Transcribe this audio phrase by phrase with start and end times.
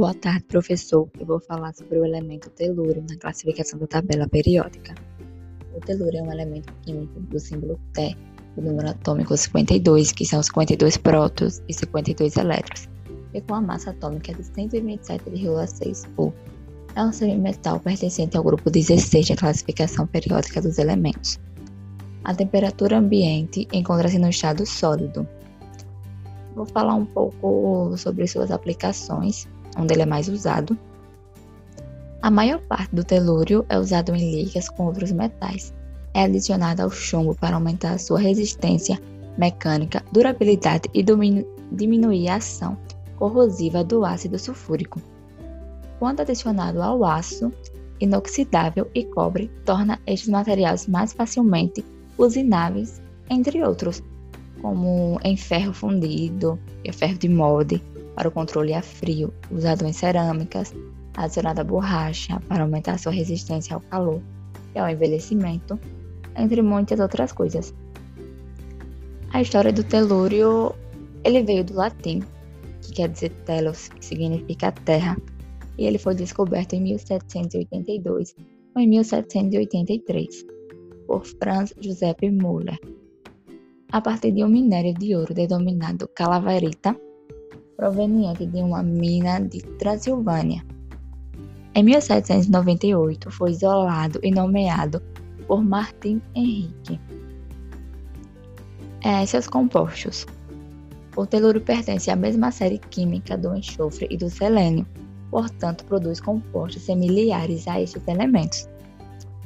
[0.00, 1.10] Boa tarde, professor.
[1.20, 4.94] Eu vou falar sobre o elemento telúrio na classificação da tabela periódica.
[5.76, 8.16] O telúrio é um elemento químico do símbolo Te,
[8.56, 12.88] do número atômico 52, que são 52 prótons e 52 elétrons,
[13.34, 16.32] e com a massa atômica de 127,6 U.
[16.96, 21.38] É um semimetal pertencente ao grupo 16 da classificação periódica dos elementos.
[22.24, 25.28] A temperatura ambiente encontra-se no estado sólido.
[26.56, 30.76] Vou falar um pouco sobre suas aplicações onde ele é mais usado.
[32.22, 35.72] A maior parte do telúrio é usado em ligas com outros metais.
[36.12, 39.00] É adicionado ao chumbo para aumentar a sua resistência
[39.38, 41.02] mecânica, durabilidade e
[41.72, 42.76] diminuir a ação
[43.16, 45.00] corrosiva do ácido sulfúrico.
[45.98, 47.52] Quando adicionado ao aço
[48.00, 51.84] inoxidável e cobre, torna estes materiais mais facilmente
[52.16, 54.02] usináveis, entre outros,
[54.60, 57.82] como em ferro fundido e ferro de molde,
[58.14, 60.74] para o controle a frio, usado em cerâmicas,
[61.16, 64.20] adicionada borracha para aumentar sua resistência ao calor
[64.74, 65.78] e ao envelhecimento,
[66.36, 67.74] entre muitas outras coisas.
[69.32, 70.74] A história do telúrio,
[71.24, 72.22] ele veio do latim,
[72.82, 75.16] que quer dizer telos, que significa terra,
[75.78, 78.34] e ele foi descoberto em 1782
[78.74, 80.44] ou em 1783
[81.06, 82.78] por Franz Josep Müller,
[83.90, 86.96] a partir de um minério de ouro denominado calaverita,
[87.80, 90.62] proveniente de uma mina de Transilvânia.
[91.74, 95.00] Em 1798 foi isolado e nomeado
[95.46, 97.00] por Martin Henrique.
[99.02, 100.26] É, seus compostos.
[101.16, 104.86] O telúrio pertence à mesma série química do enxofre e do selênio,
[105.30, 108.68] portanto produz compostos similares a estes elementos.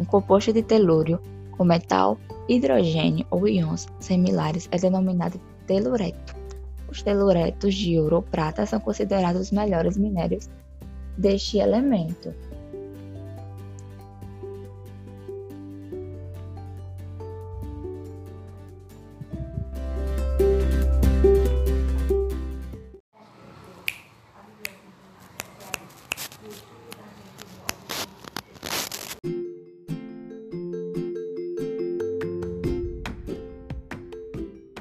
[0.00, 1.20] Um composto de telúrio
[1.52, 2.18] com metal,
[2.48, 6.43] hidrogênio ou íons similares é denominado telureto.
[6.94, 10.48] Os teluretos de ouro ou prata são considerados os melhores minérios
[11.18, 12.32] deste elemento.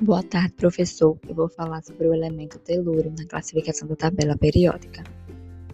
[0.03, 1.18] Boa tarde, professor.
[1.30, 5.02] Eu vou falar sobre o elemento telúrio na classificação da tabela periódica.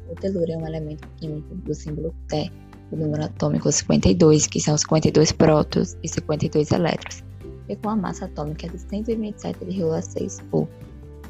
[0.07, 2.51] O telúrio é um elemento químico do símbolo Te,
[2.91, 7.23] do número atômico 52, que são 52 prótons e 52 elétrons,
[7.67, 10.67] e com a massa atômica de 127,6 U.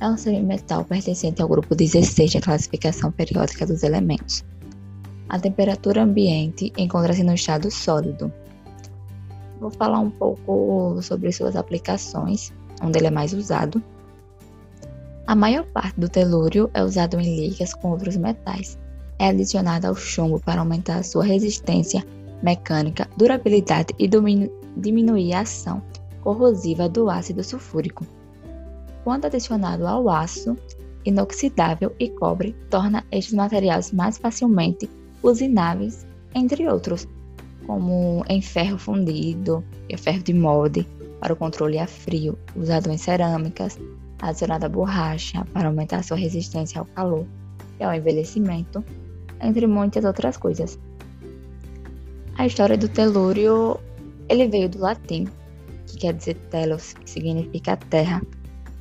[0.01, 4.43] É um semimetal pertencente ao grupo 16 da classificação periódica dos elementos.
[5.29, 8.29] A temperatura ambiente encontra-se no estado sólido.
[9.61, 12.51] Vou falar um pouco sobre suas aplicações
[12.81, 13.81] onde ele é mais usado.
[15.27, 18.77] A maior parte do telúrio é usado em ligas com outros metais.
[19.19, 22.03] É adicionado ao chumbo para aumentar a sua resistência
[22.41, 24.09] mecânica, durabilidade e
[24.75, 25.81] diminuir a ação
[26.21, 28.05] corrosiva do ácido sulfúrico.
[29.03, 30.55] Quando adicionado ao aço
[31.05, 34.89] inoxidável e cobre, torna estes materiais mais facilmente
[35.23, 37.07] usináveis, entre outros,
[37.65, 40.87] como em ferro fundido e ferro de molde,
[41.19, 43.77] para o controle a frio, usado em cerâmicas,
[44.21, 47.25] adicionada borracha para aumentar sua resistência ao calor
[47.79, 48.83] e ao envelhecimento,
[49.41, 50.79] entre muitas outras coisas.
[52.37, 53.79] A história do telúrio,
[54.29, 55.27] ele veio do latim,
[55.85, 58.21] que quer dizer telos, que significa terra,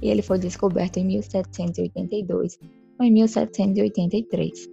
[0.00, 2.58] e ele foi descoberto em 1782
[2.98, 4.68] ou em 1783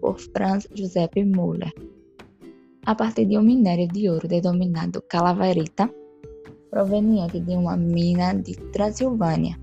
[0.00, 1.72] por Franz Josep Müller,
[2.84, 5.90] a partir de um minério de ouro denominado calaverita,
[6.70, 9.58] proveniente de uma mina de Transilvânia.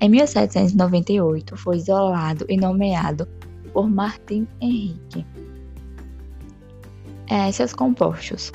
[0.00, 3.28] Em 1798 foi isolado e nomeado
[3.72, 5.26] por Martin Henrique.
[7.28, 8.52] É, seus compostos.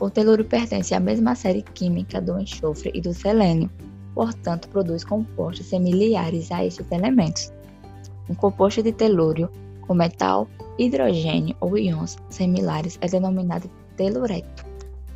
[0.00, 3.70] O telúrio pertence à mesma série química do enxofre e do selênio,
[4.14, 7.52] portanto produz compostos similares a estes elementos.
[8.28, 9.48] Um composto de telúrio
[9.80, 10.46] com metal,
[10.78, 14.67] hidrogênio ou íons similares é denominado telureto.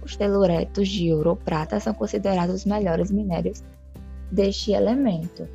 [0.02, 3.62] Os teluretos de ouro ou prata são considerados os melhores minérios
[4.31, 5.49] deste elemento.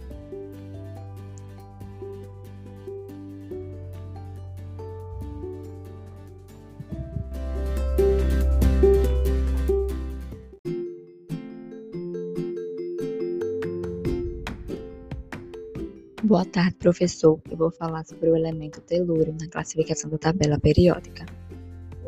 [16.24, 17.40] Boa tarde, professor.
[17.50, 21.26] Eu vou falar sobre o elemento telúrio na classificação da tabela periódica.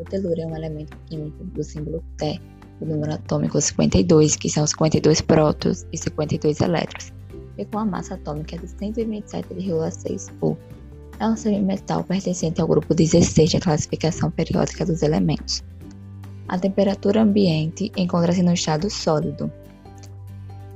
[0.00, 2.40] O telúrio é um elemento químico do símbolo Te,
[2.80, 7.12] do número atômico 52, que são 52 prótons e 52 elétrons,
[7.58, 10.56] e com a massa atômica de 127,6 U.
[11.18, 15.62] É um semimetal pertencente ao grupo 16 da classificação periódica dos elementos.
[16.48, 19.52] A temperatura ambiente encontra-se no estado sólido.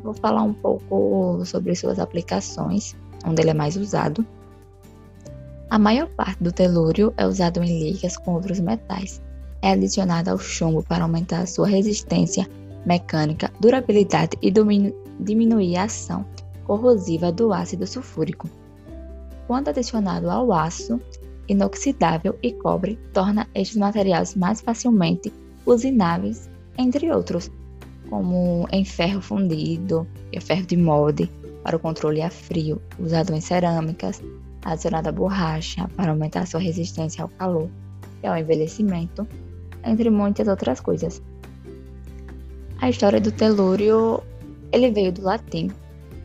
[0.03, 2.94] Vou falar um pouco sobre suas aplicações,
[3.25, 4.25] onde ele é mais usado.
[5.70, 9.20] A maior parte do telúrio é usado em ligas com outros metais.
[9.62, 12.49] É adicionado ao chumbo para aumentar a sua resistência
[12.84, 14.52] mecânica, durabilidade e
[15.19, 16.25] diminuir a ação
[16.64, 18.49] corrosiva do ácido sulfúrico.
[19.46, 21.00] Quando adicionado ao aço
[21.49, 25.32] inoxidável e cobre, torna estes materiais mais facilmente
[25.66, 27.50] usináveis, entre outros,
[28.08, 31.31] como em ferro fundido e ferro de molde
[31.62, 34.22] para o controle a frio, usado em cerâmicas,
[34.64, 37.69] adicionado a borracha para aumentar sua resistência ao calor
[38.22, 39.26] e ao envelhecimento,
[39.84, 41.22] entre muitas outras coisas.
[42.81, 44.22] A história do telúrio
[44.72, 45.70] ele veio do latim,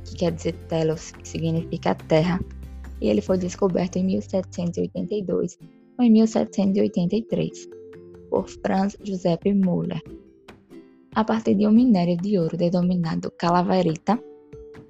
[0.03, 2.39] que quer dizer telos, que significa terra,
[2.99, 5.57] e ele foi descoberto em 1782
[5.97, 7.69] ou em 1783
[8.29, 10.01] por Franz Josep Müller,
[11.15, 14.19] a partir de um minério de ouro denominado calaverita,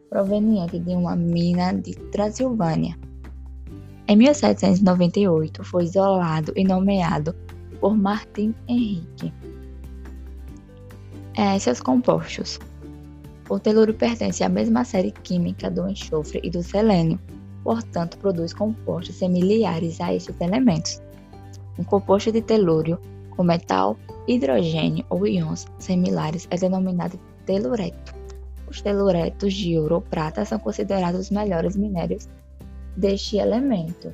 [0.10, 3.09] proveniente de uma mina de Transilvânia.
[4.10, 7.36] Em 1798 foi isolado e nomeado
[7.80, 9.32] por Martin Henrique.
[11.38, 12.60] É, seus compostos.
[13.48, 17.20] O telúrio pertence à mesma série química do enxofre e do selênio,
[17.64, 21.00] portanto, produz compostos similares a estes elementos.
[21.78, 23.00] Um composto de telúrio
[23.38, 23.96] com metal,
[24.28, 28.16] hidrogênio ou íons similares é denominado telureto.
[28.68, 32.28] Os teluretos de ouro ou prata são considerados os melhores minérios
[33.00, 34.14] deste elemento.